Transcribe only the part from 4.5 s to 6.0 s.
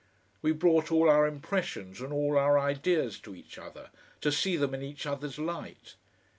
them in each other's light.